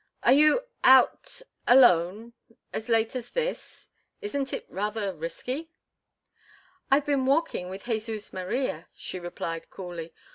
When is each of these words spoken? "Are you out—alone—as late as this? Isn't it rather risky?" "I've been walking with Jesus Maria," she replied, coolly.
"Are 0.23 0.33
you 0.33 0.63
out—alone—as 0.83 2.89
late 2.89 3.15
as 3.15 3.29
this? 3.29 3.87
Isn't 4.19 4.51
it 4.51 4.65
rather 4.67 5.13
risky?" 5.13 5.69
"I've 6.89 7.05
been 7.05 7.27
walking 7.27 7.69
with 7.69 7.83
Jesus 7.85 8.33
Maria," 8.33 8.87
she 8.95 9.19
replied, 9.19 9.69
coolly. 9.69 10.11